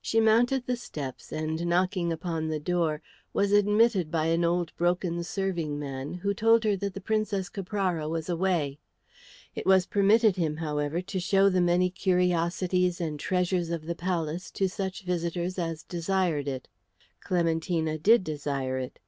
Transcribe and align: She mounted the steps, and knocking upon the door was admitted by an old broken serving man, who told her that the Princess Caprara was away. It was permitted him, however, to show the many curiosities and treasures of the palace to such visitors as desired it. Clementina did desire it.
She 0.00 0.22
mounted 0.22 0.64
the 0.64 0.74
steps, 0.74 1.30
and 1.32 1.66
knocking 1.66 2.10
upon 2.14 2.48
the 2.48 2.58
door 2.58 3.02
was 3.34 3.52
admitted 3.52 4.10
by 4.10 4.28
an 4.28 4.42
old 4.42 4.74
broken 4.78 5.22
serving 5.22 5.78
man, 5.78 6.14
who 6.14 6.32
told 6.32 6.64
her 6.64 6.76
that 6.78 6.94
the 6.94 7.00
Princess 7.02 7.50
Caprara 7.50 8.08
was 8.08 8.30
away. 8.30 8.78
It 9.54 9.66
was 9.66 9.84
permitted 9.84 10.36
him, 10.36 10.56
however, 10.56 11.02
to 11.02 11.20
show 11.20 11.50
the 11.50 11.60
many 11.60 11.90
curiosities 11.90 13.02
and 13.02 13.20
treasures 13.20 13.68
of 13.68 13.84
the 13.84 13.94
palace 13.94 14.50
to 14.52 14.66
such 14.66 15.02
visitors 15.02 15.58
as 15.58 15.82
desired 15.82 16.48
it. 16.48 16.66
Clementina 17.22 17.98
did 17.98 18.24
desire 18.24 18.78
it. 18.78 18.98